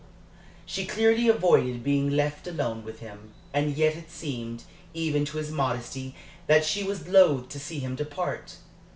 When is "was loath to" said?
6.83-7.59